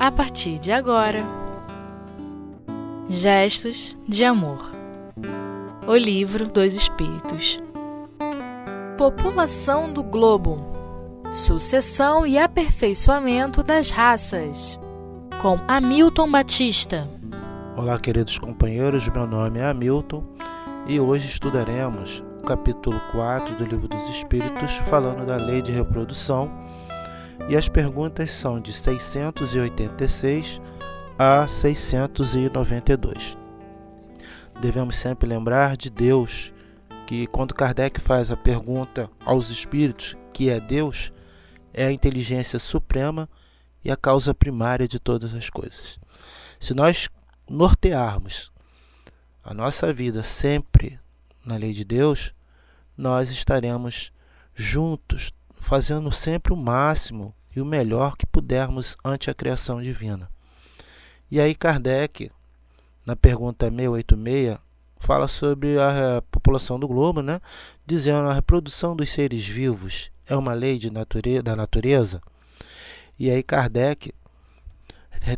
[0.00, 1.22] a partir de agora.
[3.06, 4.72] Gestos de Amor
[5.86, 7.60] O Livro dos Espíritos
[8.96, 10.64] População do Globo
[11.34, 14.80] Sucessão e aperfeiçoamento das raças
[15.42, 17.06] com Hamilton Batista.
[17.76, 20.24] Olá, queridos companheiros, meu nome é Hamilton
[20.86, 26.59] e hoje estudaremos o capítulo 4 do Livro dos Espíritos, falando da lei de reprodução
[27.48, 30.60] e as perguntas são de 686
[31.18, 33.36] a 692.
[34.60, 36.52] Devemos sempre lembrar de Deus,
[37.06, 41.12] que quando Kardec faz a pergunta aos espíritos, que é Deus,
[41.72, 43.28] é a inteligência suprema
[43.84, 45.98] e a causa primária de todas as coisas.
[46.58, 47.08] Se nós
[47.48, 48.52] nortearmos
[49.42, 50.98] a nossa vida sempre
[51.44, 52.32] na lei de Deus,
[52.96, 54.12] nós estaremos
[54.54, 60.28] juntos, fazendo sempre o máximo e o melhor que pudermos ante a criação divina.
[61.30, 62.30] E aí Kardec,
[63.06, 64.58] na pergunta 686,
[64.98, 67.40] fala sobre a população do globo, né?
[67.86, 72.22] dizendo a reprodução dos seres vivos é uma lei de natureza, da natureza.
[73.18, 74.14] E aí Kardec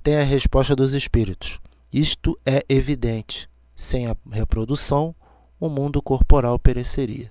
[0.02, 1.58] tem a resposta dos espíritos.
[1.92, 3.48] Isto é evidente.
[3.74, 5.14] Sem a reprodução,
[5.58, 7.30] o mundo corporal pereceria.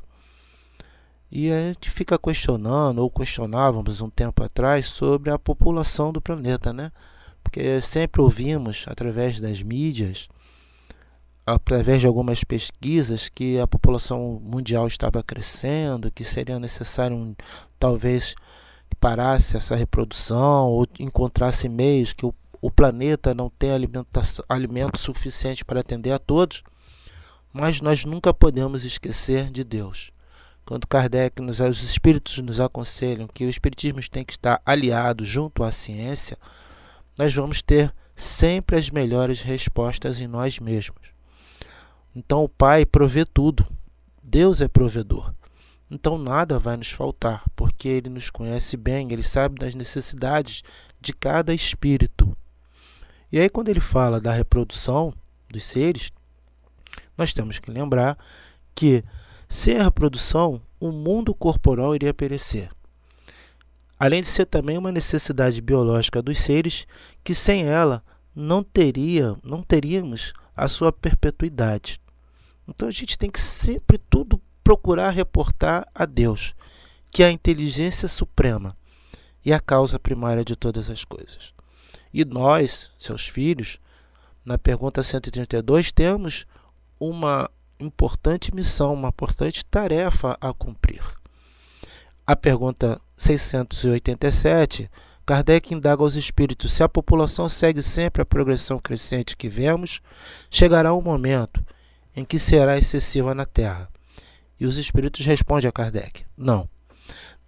[1.32, 6.74] E a gente fica questionando, ou questionávamos um tempo atrás, sobre a população do planeta,
[6.74, 6.92] né?
[7.42, 10.28] Porque sempre ouvimos, através das mídias,
[11.46, 17.34] através de algumas pesquisas, que a população mundial estava crescendo, que seria necessário, um,
[17.80, 18.36] talvez,
[18.90, 25.64] que parasse essa reprodução, ou encontrasse meios que o, o planeta não tem alimento suficiente
[25.64, 26.62] para atender a todos.
[27.54, 30.12] Mas nós nunca podemos esquecer de Deus
[30.66, 35.64] quando Kardec, nos, os espíritos nos aconselham que o espiritismo tem que estar aliado junto
[35.64, 36.38] à ciência,
[37.18, 41.02] nós vamos ter sempre as melhores respostas em nós mesmos.
[42.16, 43.66] Então o Pai provê tudo.
[44.22, 45.34] Deus é provedor.
[45.90, 50.64] Então nada vai nos faltar, porque ele nos conhece bem, ele sabe das necessidades
[51.02, 52.36] de cada espírito.
[53.32, 55.14] E aí quando ele fala da reprodução
[55.50, 56.12] dos seres,
[57.18, 58.18] nós temos que lembrar
[58.74, 59.04] que
[59.52, 62.72] sem a reprodução, o mundo corporal iria perecer.
[64.00, 66.88] Além de ser também uma necessidade biológica dos seres,
[67.22, 68.02] que sem ela
[68.34, 72.00] não teria, não teríamos a sua perpetuidade.
[72.66, 76.56] Então a gente tem que sempre tudo procurar reportar a Deus,
[77.12, 78.74] que é a inteligência suprema
[79.44, 81.54] e a causa primária de todas as coisas.
[82.14, 83.80] E nós, seus filhos,
[84.46, 86.46] na pergunta 132, temos
[86.98, 87.52] uma
[87.82, 91.02] importante missão, uma importante tarefa a cumprir.
[92.26, 94.90] A pergunta 687,
[95.26, 100.02] Kardec indaga aos espíritos se a população segue sempre a progressão crescente que vemos,
[100.50, 101.64] chegará um momento
[102.16, 103.90] em que será excessiva na Terra.
[104.60, 106.70] E os espíritos respondem a Kardec: não.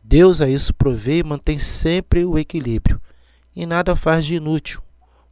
[0.03, 3.01] Deus a isso provê e mantém sempre o equilíbrio,
[3.55, 4.81] e nada faz de inútil.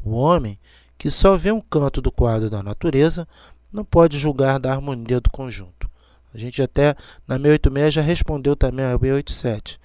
[0.04, 0.58] O homem,
[0.98, 3.28] que só vê um canto do quadro da natureza,
[3.72, 5.90] não pode julgar da harmonia do conjunto.
[6.34, 6.96] A gente até
[7.28, 9.80] na 686 já respondeu também a 687.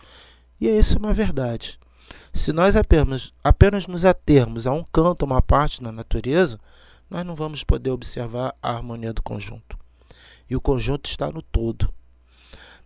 [0.60, 1.78] E isso é uma verdade.
[2.32, 6.58] Se nós apenas, apenas nos atermos a um canto, uma parte da natureza,
[7.08, 9.78] nós não vamos poder observar a harmonia do conjunto.
[10.48, 11.88] E o conjunto está no todo.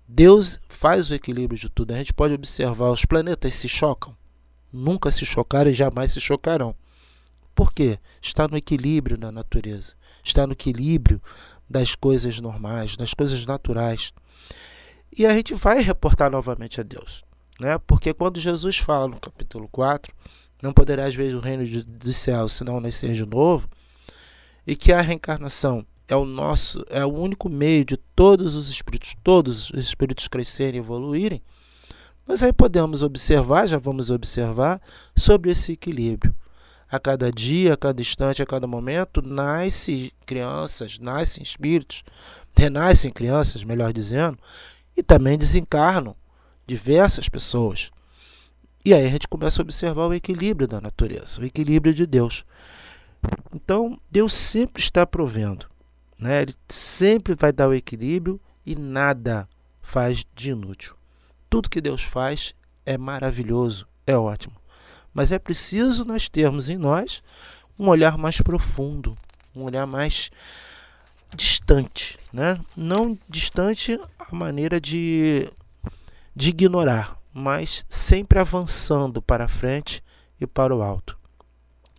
[0.07, 1.93] Deus faz o equilíbrio de tudo.
[1.93, 4.17] A gente pode observar os planetas se chocam,
[4.73, 6.75] nunca se chocaram e jamais se chocarão.
[7.61, 7.99] Por quê?
[8.23, 9.93] Está no equilíbrio da natureza,
[10.25, 11.21] está no equilíbrio
[11.69, 14.15] das coisas normais, das coisas naturais.
[15.15, 17.23] E a gente vai reportar novamente a Deus.
[17.61, 17.77] Né?
[17.87, 20.11] Porque quando Jesus fala no capítulo 4,
[20.63, 23.69] não poderás ver o reino dos céus se não nascer de novo,
[24.67, 29.15] e que a reencarnação é o nosso, é o único meio de todos os espíritos,
[29.23, 31.43] todos os espíritos crescerem e evoluírem,
[32.27, 34.81] nós aí podemos observar, já vamos observar,
[35.15, 36.35] sobre esse equilíbrio
[36.91, 42.03] a cada dia, a cada instante, a cada momento, nascem crianças, nascem espíritos,
[42.57, 44.39] renascem crianças, melhor dizendo,
[44.97, 46.17] e também desencarnam
[46.67, 47.91] diversas pessoas.
[48.85, 52.45] E aí a gente começa a observar o equilíbrio da natureza, o equilíbrio de Deus.
[53.55, 55.67] Então, Deus sempre está provendo.
[56.19, 56.43] Né?
[56.43, 59.49] Ele sempre vai dar o equilíbrio e nada
[59.81, 60.95] faz de inútil.
[61.49, 62.55] Tudo que Deus faz
[62.85, 64.60] é maravilhoso, é ótimo.
[65.13, 67.23] Mas é preciso nós termos em nós
[67.79, 69.17] um olhar mais profundo,
[69.55, 70.31] um olhar mais
[71.35, 72.61] distante, né?
[72.77, 75.51] Não distante a maneira de,
[76.35, 80.03] de ignorar, mas sempre avançando para frente
[80.41, 81.19] e para o alto.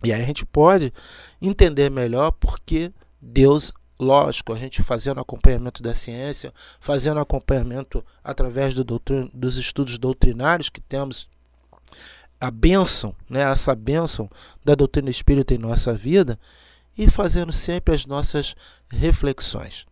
[0.04, 0.92] E aí a gente pode
[1.40, 8.84] entender melhor porque Deus, lógico, a gente fazendo acompanhamento da ciência, fazendo acompanhamento através do
[9.32, 11.28] dos estudos doutrinários que temos
[12.42, 14.28] a bênção, né, essa bênção
[14.64, 16.36] da doutrina espírita em nossa vida
[16.98, 18.56] e fazendo sempre as nossas
[18.90, 19.86] reflexões.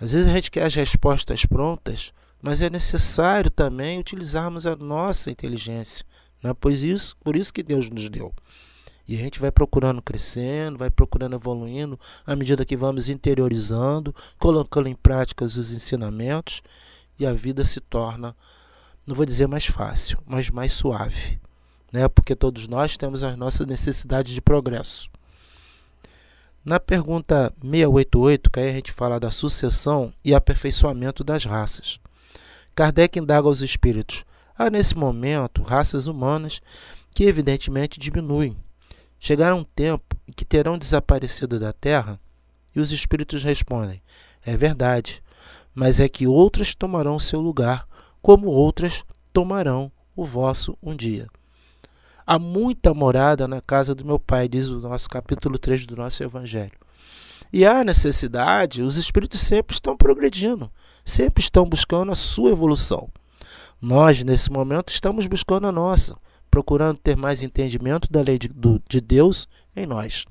[0.00, 2.10] Às vezes a gente quer as respostas prontas,
[2.40, 6.06] mas é necessário também utilizarmos a nossa inteligência,
[6.42, 6.54] né?
[6.58, 8.32] pois isso, por isso que Deus nos deu.
[9.06, 14.88] E a gente vai procurando crescendo, vai procurando evoluindo à medida que vamos interiorizando, colocando
[14.88, 16.62] em prática os ensinamentos
[17.18, 18.34] e a vida se torna,
[19.06, 21.38] não vou dizer mais fácil, mas mais suave,
[21.92, 22.08] né?
[22.08, 25.08] Porque todos nós temos as nossas necessidades de progresso.
[26.64, 32.00] Na pergunta 688, que aí a gente fala da sucessão e aperfeiçoamento das raças.
[32.74, 34.24] Kardec indaga aos espíritos:
[34.58, 36.60] há nesse momento raças humanas
[37.14, 38.56] que evidentemente diminuem,
[39.18, 42.20] Chegará um tempo em que terão desaparecido da terra?
[42.74, 44.00] E os espíritos respondem:
[44.44, 45.22] É verdade,
[45.74, 47.88] mas é que outras tomarão seu lugar,
[48.26, 51.28] como outras tomarão o vosso um dia.
[52.26, 56.24] Há muita morada na casa do meu pai, diz o nosso capítulo 3 do nosso
[56.24, 56.72] Evangelho.
[57.52, 60.68] E há necessidade, os espíritos sempre estão progredindo,
[61.04, 63.08] sempre estão buscando a sua evolução.
[63.80, 66.16] Nós, nesse momento, estamos buscando a nossa
[66.50, 69.46] procurando ter mais entendimento da lei de, do, de Deus
[69.76, 70.24] em nós.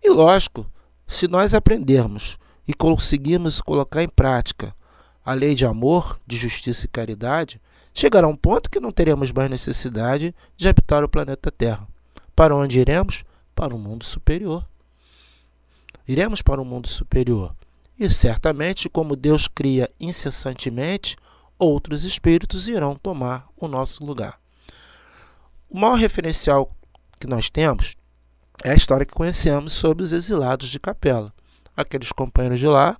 [0.00, 0.64] E lógico,
[1.08, 2.38] se nós aprendermos
[2.68, 4.72] e conseguirmos colocar em prática
[5.24, 7.60] a lei de amor, de justiça e caridade,
[7.94, 11.86] chegará um ponto que não teremos mais necessidade de habitar o planeta Terra.
[12.34, 13.24] Para onde iremos?
[13.54, 14.66] Para um mundo superior.
[16.08, 17.54] Iremos para um mundo superior.
[17.98, 21.16] E certamente, como Deus cria incessantemente,
[21.58, 24.40] outros espíritos irão tomar o nosso lugar.
[25.70, 26.74] O maior referencial
[27.20, 27.94] que nós temos
[28.64, 31.32] é a história que conhecemos sobre os exilados de Capela.
[31.76, 32.96] Aqueles companheiros de lá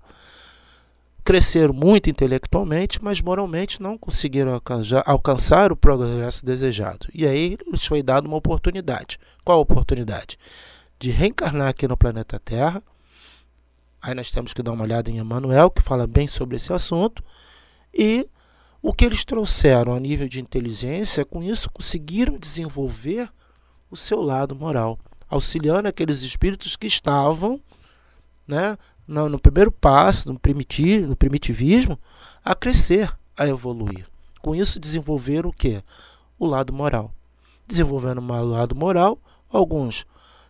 [1.24, 7.06] cresceram muito intelectualmente, mas moralmente não conseguiram alcançar, alcançar o progresso desejado.
[7.14, 9.18] E aí lhes foi dada uma oportunidade.
[9.44, 10.38] Qual a oportunidade?
[10.98, 12.82] De reencarnar aqui no planeta Terra.
[14.00, 17.22] Aí nós temos que dar uma olhada em Emmanuel, que fala bem sobre esse assunto.
[17.94, 18.28] E
[18.80, 23.30] o que eles trouxeram a nível de inteligência, com isso conseguiram desenvolver
[23.88, 24.98] o seu lado moral,
[25.28, 27.60] auxiliando aqueles espíritos que estavam
[28.46, 28.76] né,
[29.06, 31.98] no, no primeiro passo, no, primitivo, no primitivismo,
[32.44, 34.06] a crescer, a evoluir.
[34.40, 35.82] Com isso desenvolveram o que?
[36.38, 37.12] O lado moral.
[37.66, 39.18] Desenvolvendo o lado moral,
[39.50, 40.04] alguns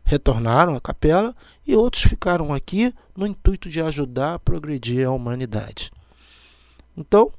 [0.05, 1.35] retornaram à capela
[1.67, 5.93] e outros ficaram aqui no intuito de ajudar a progredir a humanidade.
[6.97, 7.31] Então,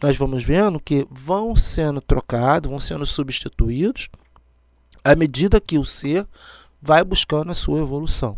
[0.00, 4.08] nós vamos vendo que vão sendo trocados, vão sendo substituídos
[5.04, 6.26] à medida que o ser
[6.80, 8.36] vai buscando a sua evolução.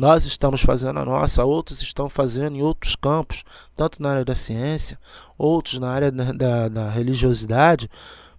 [0.00, 3.44] Nós estamos fazendo a nossa, outros estão fazendo em outros campos,
[3.76, 4.98] tanto na área da ciência,
[5.36, 7.86] outros na área da, da, da religiosidade,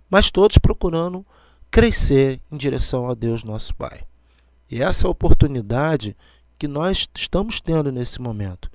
[0.09, 1.23] mas todos procurando
[1.69, 4.01] crescer em direção a Deus, nosso Pai.
[4.71, 6.17] E essa é a oportunidade
[6.57, 8.67] que nós estamos tendo nesse momento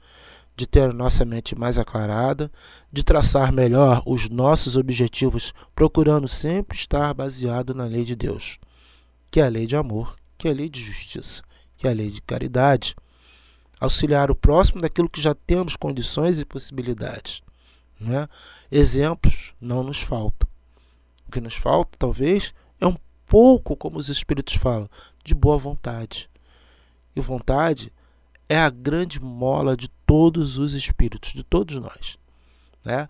[0.56, 2.48] de ter nossa mente mais aclarada,
[2.92, 8.60] de traçar melhor os nossos objetivos, procurando sempre estar baseado na lei de Deus,
[9.28, 11.42] que é a lei de amor, que é a lei de justiça,
[11.76, 12.94] que é a lei de caridade.
[13.78, 17.42] Auxiliar o próximo daquilo que já temos condições e possibilidades.
[18.00, 18.28] Né?
[18.70, 20.48] Exemplos não nos faltam.
[21.26, 24.88] O que nos falta, talvez, é um pouco, como os Espíritos falam,
[25.24, 26.30] de boa vontade.
[27.14, 27.92] E vontade
[28.48, 32.16] é a grande mola de todos os espíritos, de todos nós.
[32.84, 33.08] Né?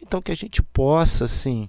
[0.00, 1.68] Então, que a gente possa, assim,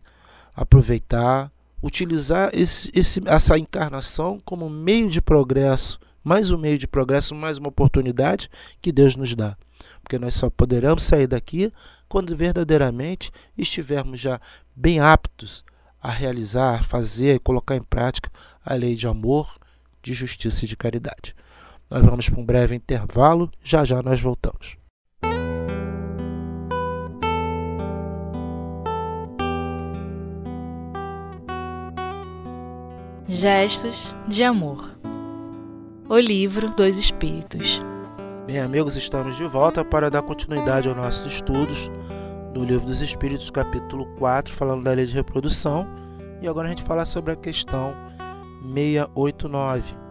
[0.56, 1.51] aproveitar,
[1.82, 7.57] utilizar esse, esse, essa encarnação como meio de progresso, mais um meio de progresso, mais
[7.57, 8.50] uma oportunidade
[8.81, 9.55] que Deus nos dá.
[10.03, 11.72] Porque nós só poderemos sair daqui
[12.10, 14.38] quando verdadeiramente estivermos já
[14.75, 15.63] bem aptos
[16.01, 18.29] a realizar, fazer, colocar em prática
[18.63, 19.57] a lei de amor,
[20.03, 21.34] de justiça e de caridade.
[21.89, 24.75] Nós vamos para um breve intervalo, já já nós voltamos.
[33.29, 34.97] Gestos de Amor
[36.09, 37.81] O Livro dos Espíritos
[38.45, 41.91] Bem, amigos, estamos de volta para dar continuidade aos nossos estudos
[42.53, 45.85] do Livro dos Espíritos, capítulo 4, falando da lei de reprodução.
[46.41, 47.93] E agora a gente fala sobre a questão
[48.73, 50.07] 689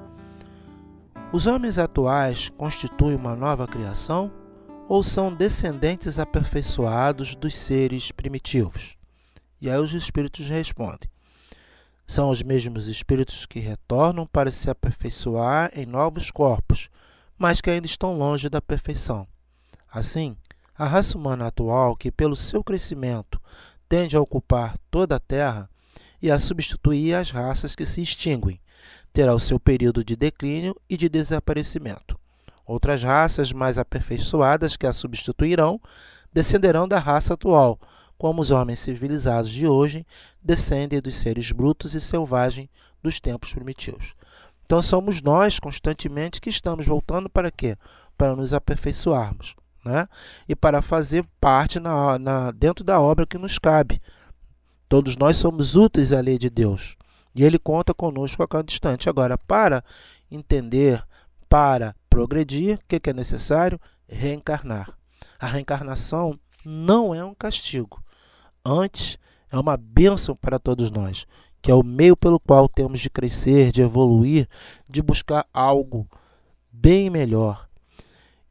[1.32, 4.32] os homens atuais constituem uma nova criação
[4.88, 8.96] ou são descendentes aperfeiçoados dos seres primitivos?
[9.60, 11.10] E aí os espíritos respondem:
[12.06, 16.88] São os mesmos espíritos que retornam para se aperfeiçoar em novos corpos,
[17.36, 19.26] mas que ainda estão longe da perfeição.
[19.90, 20.36] Assim,
[20.78, 23.40] a raça humana atual, que pelo seu crescimento
[23.88, 25.68] tende a ocupar toda a Terra
[26.22, 28.60] e a substituir as raças que se extinguem,
[29.12, 32.18] terá o seu período de declínio e de desaparecimento.
[32.64, 35.80] Outras raças mais aperfeiçoadas que a substituirão
[36.32, 37.78] descenderão da raça atual,
[38.18, 40.06] como os homens civilizados de hoje
[40.42, 42.68] descendem dos seres brutos e selvagens
[43.02, 44.14] dos tempos primitivos.
[44.64, 47.76] Então somos nós constantemente que estamos voltando para quê?
[48.16, 49.54] Para nos aperfeiçoarmos,
[49.84, 50.08] né?
[50.48, 54.02] E para fazer parte na, na, dentro da obra que nos cabe.
[54.88, 56.96] Todos nós somos úteis à lei de Deus
[57.34, 59.08] e Ele conta conosco a cada instante.
[59.08, 59.84] Agora, para
[60.30, 61.04] entender,
[61.48, 63.80] para progredir, o que, que é necessário?
[64.08, 64.96] Reencarnar.
[65.38, 68.02] A reencarnação não é um castigo,
[68.66, 69.18] antes
[69.50, 71.26] é uma bênção para todos nós,
[71.62, 74.48] que é o meio pelo qual temos de crescer, de evoluir,
[74.88, 76.06] de buscar algo
[76.72, 77.68] bem melhor.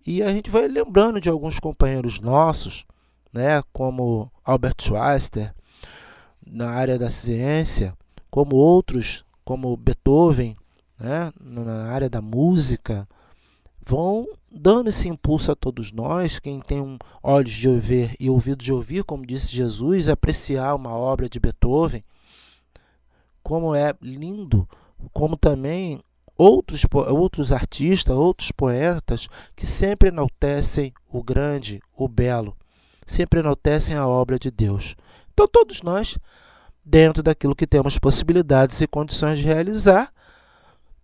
[0.05, 2.85] E a gente vai lembrando de alguns companheiros nossos,
[3.33, 5.53] né, como Albert Schweitzer,
[6.45, 7.93] na área da ciência,
[8.29, 10.55] como outros, como Beethoven,
[10.99, 13.07] né, na área da música,
[13.85, 18.63] vão dando esse impulso a todos nós, quem tem um olhos de ouvir e ouvido
[18.63, 22.03] de ouvir, como disse Jesus, apreciar uma obra de Beethoven,
[23.43, 24.67] como é lindo,
[25.13, 26.01] como também
[26.37, 32.57] outros, outros artistas, outros poetas que sempre enaltecem o grande, o belo,
[33.05, 34.95] sempre enaltecem a obra de Deus.
[35.33, 36.17] Então, todos nós,
[36.83, 40.11] dentro daquilo que temos possibilidades e condições de realizar,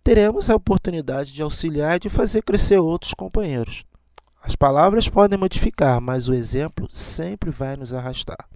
[0.04, 3.84] teremos a oportunidade de auxiliar e de fazer crescer outros companheiros.
[4.42, 8.48] As palavras podem modificar, mas o exemplo sempre vai nos arrastar.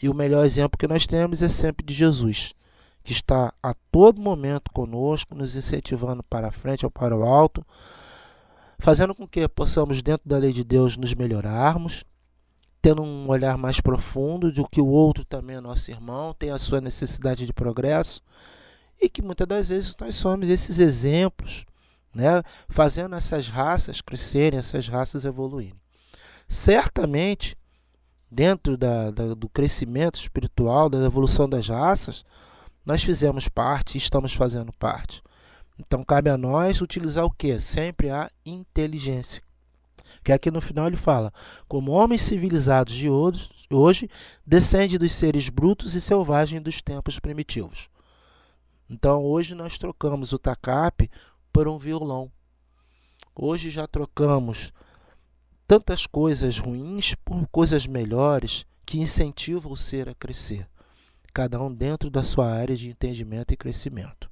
[0.00, 2.54] E o melhor exemplo que nós temos é sempre de Jesus,
[3.02, 7.64] que está a todo momento conosco, nos incentivando para a frente ou para o alto,
[8.78, 12.04] fazendo com que possamos, dentro da lei de Deus, nos melhorarmos,
[12.82, 16.58] tendo um olhar mais profundo de que o outro também é nosso irmão, tem a
[16.58, 18.22] sua necessidade de progresso
[19.00, 21.64] e que muitas das vezes nós somos esses exemplos,
[22.14, 25.74] né, fazendo essas raças crescerem, essas raças evoluírem.
[26.48, 27.56] Certamente,
[28.30, 32.24] dentro da, da, do crescimento espiritual, da evolução das raças,
[32.84, 35.22] nós fizemos parte e estamos fazendo parte.
[35.78, 37.60] Então cabe a nós utilizar o que?
[37.60, 39.42] Sempre a inteligência.
[40.24, 41.32] Que aqui no final ele fala:
[41.68, 44.10] como homens civilizados de hoje, hoje
[44.44, 47.88] descende dos seres brutos e selvagens dos tempos primitivos.
[48.88, 51.10] Então hoje nós trocamos o tacape
[51.52, 52.30] por um violão.
[53.34, 54.72] Hoje já trocamos
[55.66, 60.66] tantas coisas ruins por coisas melhores que incentivam o ser a crescer,
[61.34, 64.30] cada um dentro da sua área de entendimento e crescimento.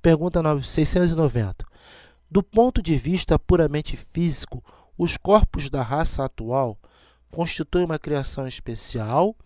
[0.00, 1.66] Pergunta 690.
[2.30, 4.64] Do ponto de vista puramente físico,
[4.96, 6.78] os corpos da raça atual
[7.30, 9.36] constituem uma criação especial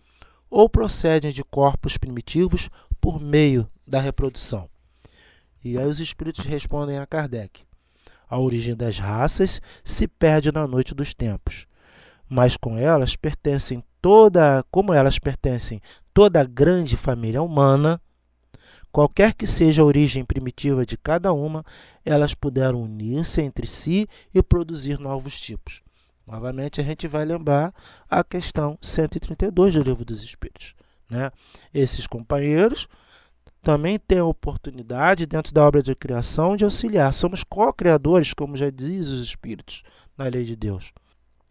[0.49, 4.69] ou procedem de corpos primitivos por meio da reprodução?
[5.63, 7.61] E aí os espíritos respondem a Kardec:
[8.29, 11.65] a origem das raças se perde na noite dos tempos,
[12.27, 15.81] mas com elas pertencem toda, como elas pertencem
[16.13, 18.01] toda a grande família humana,
[18.91, 21.63] qualquer que seja a origem primitiva de cada uma,
[22.03, 25.81] elas puderam unir-se entre si e produzir novos tipos.
[26.25, 27.73] Novamente a gente vai lembrar
[28.09, 30.75] a questão 132 do Livro dos Espíritos.
[31.09, 31.31] Né?
[31.73, 32.87] Esses companheiros
[33.61, 37.13] também têm a oportunidade, dentro da obra de criação, de auxiliar.
[37.13, 39.83] Somos co-criadores, como já diz os Espíritos
[40.17, 40.93] na lei de Deus.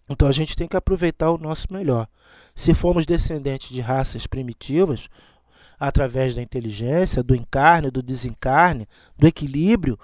[0.09, 2.09] Então a gente tem que aproveitar o nosso melhor.
[2.55, 5.09] Se formos descendentes de raças primitivas,
[5.79, 9.99] através da inteligência, do encarne, do desencarne, do equilíbrio,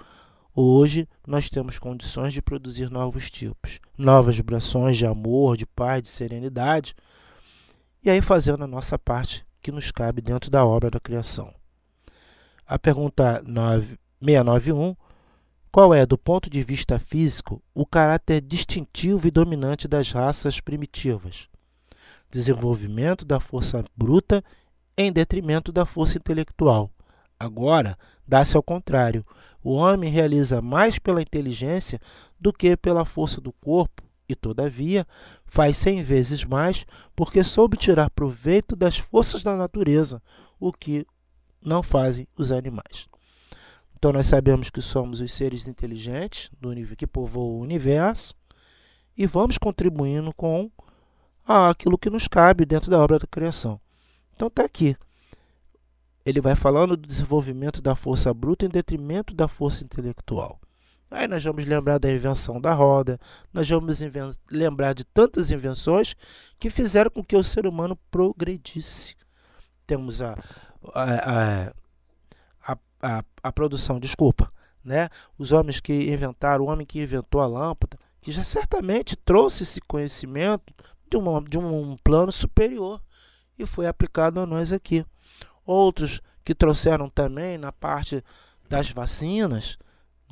[0.53, 6.09] hoje nós temos condições de produzir novos tipos, novas vibrações de amor, de paz, de
[6.09, 6.95] serenidade,
[8.03, 11.53] e aí fazendo a nossa parte que nos cabe dentro da obra da criação.
[12.65, 14.95] A pergunta 9, 691
[15.73, 21.47] qual é, do ponto de vista físico, o caráter distintivo e dominante das raças primitivas?
[22.29, 24.43] Desenvolvimento da força bruta
[24.95, 26.91] em detrimento da força intelectual.
[27.39, 29.25] Agora, dá-se ao contrário.
[29.63, 31.99] O homem realiza mais pela inteligência
[32.39, 34.03] do que pela força do corpo
[34.33, 35.07] e, todavia,
[35.45, 36.85] faz cem vezes mais
[37.15, 40.21] porque soube tirar proveito das forças da natureza,
[40.59, 41.05] o que
[41.61, 43.07] não fazem os animais.
[43.95, 48.35] Então, nós sabemos que somos os seres inteligentes do nível que povoam o universo
[49.15, 50.69] e vamos contribuindo com
[51.45, 53.79] aquilo que nos cabe dentro da obra da criação.
[54.35, 54.97] Então, está aqui.
[56.25, 60.59] ele vai falando do desenvolvimento da força bruta em detrimento da força intelectual.
[61.13, 63.19] Aí nós vamos lembrar da invenção da roda,
[63.53, 63.99] nós vamos
[64.49, 66.15] lembrar de tantas invenções
[66.59, 69.15] que fizeram com que o ser humano progredisse.
[69.85, 70.35] Temos a,
[70.91, 71.71] a,
[72.65, 74.51] a, a, a produção, desculpa,
[74.83, 75.07] né?
[75.37, 79.79] os homens que inventaram, o homem que inventou a lâmpada, que já certamente trouxe esse
[79.81, 80.73] conhecimento
[81.07, 82.99] de, uma, de um plano superior
[83.59, 85.05] e foi aplicado a nós aqui.
[85.63, 88.23] Outros que trouxeram também na parte
[88.67, 89.77] das vacinas,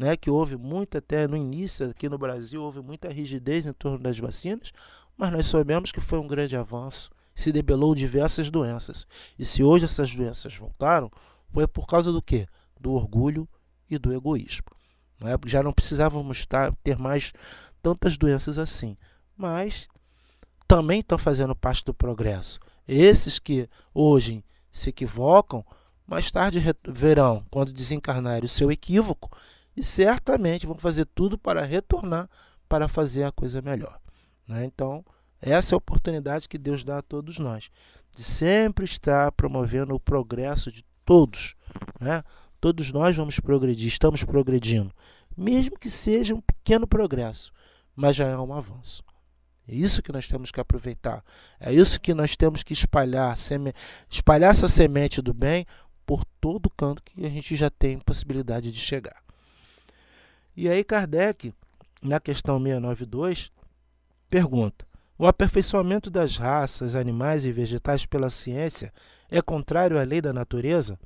[0.01, 4.00] né, que houve muito até no início aqui no Brasil, houve muita rigidez em torno
[4.00, 4.72] das vacinas,
[5.15, 9.05] mas nós sabemos que foi um grande avanço, se debelou diversas doenças.
[9.38, 11.12] E se hoje essas doenças voltaram,
[11.53, 12.48] foi por causa do quê?
[12.79, 13.48] Do orgulho
[13.88, 14.65] e do egoísmo.
[15.24, 15.38] É?
[15.48, 16.48] Já não precisávamos
[16.84, 17.31] ter mais
[17.79, 18.98] tantas doenças assim.
[19.38, 19.88] Mas
[20.67, 22.60] também estão fazendo parte do progresso.
[22.88, 25.63] Esses que hoje se equivocam,
[26.08, 29.29] mais tarde verão, quando desencarnarem, o seu equívoco
[29.81, 32.29] e certamente vão fazer tudo para retornar
[32.69, 34.00] para fazer a coisa melhor.
[34.47, 34.63] Né?
[34.63, 35.03] Então,
[35.41, 37.71] essa é a oportunidade que Deus dá a todos nós,
[38.15, 41.55] de sempre estar promovendo o progresso de todos.
[42.00, 42.23] Né?
[42.59, 44.93] Todos nós vamos progredir, estamos progredindo,
[45.35, 47.51] mesmo que seja um pequeno progresso,
[47.95, 49.03] mas já é um avanço.
[49.67, 51.23] É isso que nós temos que aproveitar.
[51.59, 53.73] É isso que nós temos que espalhar, seme...
[54.07, 55.65] espalhar essa semente do bem
[56.05, 59.23] por todo canto que a gente já tem possibilidade de chegar.
[60.55, 61.53] E aí Kardec,
[62.03, 63.51] na questão 692,
[64.29, 64.86] pergunta:
[65.17, 68.93] O aperfeiçoamento das raças animais e vegetais pela ciência
[69.29, 71.00] é contrário à lei da natureza?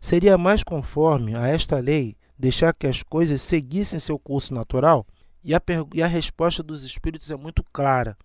[0.00, 5.04] Seria mais conforme a esta lei deixar que as coisas seguissem seu curso natural?
[5.42, 8.16] E a, e a resposta dos espíritos é muito clara.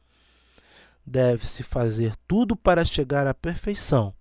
[1.06, 4.14] Deve-se fazer tudo para chegar à perfeição,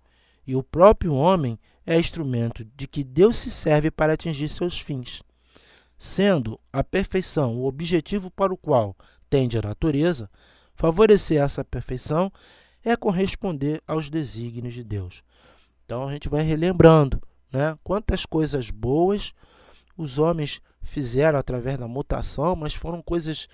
[0.47, 5.21] e o próprio homem é instrumento de que Deus se serve para atingir seus fins.
[6.05, 8.93] Sendo a perfeição o objetivo para o qual
[9.29, 10.29] tende a natureza,
[10.75, 12.29] favorecer essa perfeição
[12.83, 15.23] é corresponder aos desígnios de Deus.
[15.85, 19.33] Então a gente vai relembrando né, quantas coisas boas
[19.97, 23.47] os homens fizeram através da mutação, mas foram coisas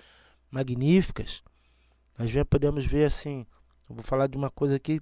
[0.50, 1.44] magníficas.
[2.18, 3.46] Nós podemos ver assim,
[3.88, 5.00] vou falar de uma coisa aqui,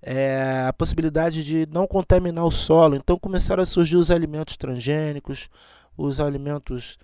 [0.00, 2.94] é a possibilidade de não contaminar o solo.
[2.94, 5.50] Então começaram a surgir os alimentos transgênicos,
[5.96, 6.98] os alimentos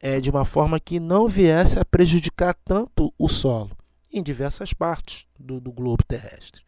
[0.00, 3.76] é, de uma forma que não viesse a prejudicar tanto o solo
[4.12, 6.62] em diversas partes do, do globo terrestre.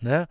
[0.00, 0.26] Né?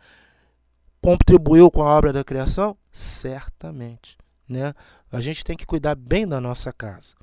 [1.01, 2.77] Contribuiu com a obra da criação?
[2.91, 4.17] Certamente.
[4.47, 4.73] Né?
[5.11, 7.15] A gente tem que cuidar bem da nossa casa.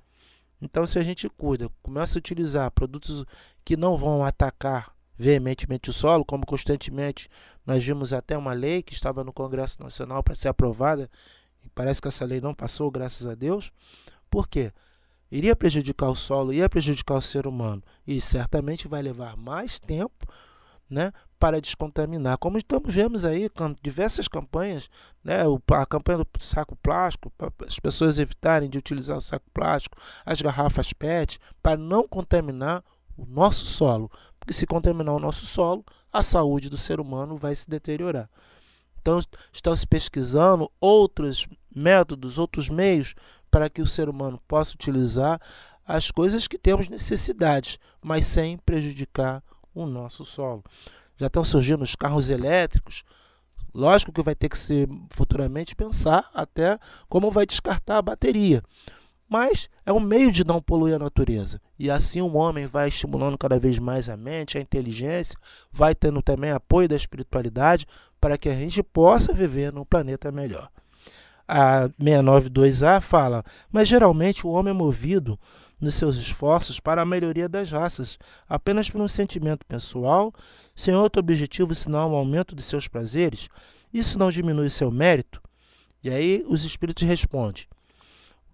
[0.61, 3.25] Então, se a gente cuida, começa a utilizar produtos
[3.65, 7.29] que não vão atacar veementemente o solo, como constantemente
[7.67, 11.11] nós vimos até uma lei que estava no Congresso Nacional para ser aprovada,
[11.79, 13.71] parece que essa lei não passou, graças a Deus.
[14.29, 14.73] Por quê?
[15.31, 20.27] Iria prejudicar o solo, ia prejudicar o ser humano, e certamente vai levar mais tempo
[20.91, 22.37] né, para descontaminar.
[22.39, 23.49] Como estamos vemos aí
[23.81, 24.91] diversas campanhas,
[25.23, 29.97] né, a campanha do saco plástico, para as pessoas evitarem de utilizar o saco plástico,
[30.27, 32.83] as garrafas PET, para não contaminar
[33.17, 34.11] o nosso solo.
[34.41, 38.29] Porque se contaminar o nosso solo, a saúde do ser humano vai se deteriorar.
[39.01, 39.21] Então,
[39.53, 41.47] estão se pesquisando outros
[41.79, 43.15] métodos, outros meios
[43.51, 45.41] para que o ser humano possa utilizar
[45.87, 49.43] as coisas que temos necessidades, mas sem prejudicar
[49.75, 50.63] o nosso solo.
[51.17, 53.05] Já estão surgindo os carros elétricos.
[53.75, 58.63] Lógico que vai ter que se futuramente pensar até como vai descartar a bateria.
[59.29, 61.61] Mas é um meio de não poluir a natureza.
[61.79, 65.39] E assim o homem vai estimulando cada vez mais a mente, a inteligência,
[65.71, 67.87] vai tendo também apoio da espiritualidade
[68.21, 70.71] para que a gente possa viver num planeta melhor.
[71.49, 75.41] A 692A fala: Mas geralmente o homem é movido
[75.81, 80.33] nos seus esforços para a melhoria das raças, apenas por um sentimento pessoal,
[80.75, 83.49] sem outro objetivo senão o aumento de seus prazeres,
[83.93, 85.41] isso não diminui seu mérito?
[86.03, 87.65] E aí os espíritos respondem: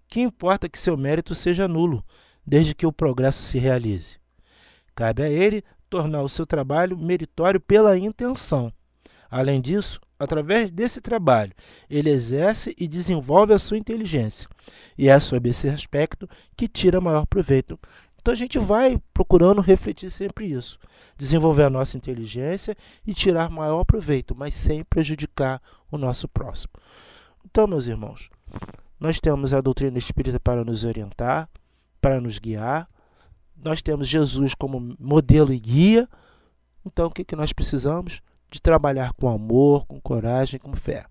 [0.07, 2.03] que importa que seu mérito seja nulo,
[2.45, 4.17] desde que o progresso se realize?
[4.95, 8.71] Cabe a ele tornar o seu trabalho meritório pela intenção.
[9.29, 11.53] Além disso, através desse trabalho,
[11.89, 14.47] ele exerce e desenvolve a sua inteligência.
[14.97, 17.79] E é sob esse aspecto que tira maior proveito.
[18.19, 20.79] Então a gente vai procurando refletir sempre isso,
[21.15, 22.75] desenvolver a nossa inteligência
[23.05, 26.73] e tirar maior proveito, mas sem prejudicar o nosso próximo.
[27.45, 28.31] Então, meus irmãos,
[28.99, 31.47] nós temos a doutrina espírita para nos orientar,
[32.01, 32.89] para nos guiar.
[33.63, 36.09] Nós temos Jesus como modelo e guia.
[36.83, 38.21] Então, o que, que nós precisamos?
[38.55, 41.05] De trabalhar com amor, com coragem, com fé.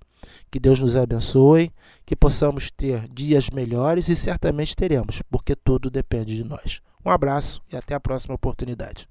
[0.51, 1.71] Que Deus nos abençoe,
[2.07, 6.81] que possamos ter dias melhores e certamente teremos, porque tudo depende de nós.
[7.05, 9.07] Um abraço e até a próxima oportunidade.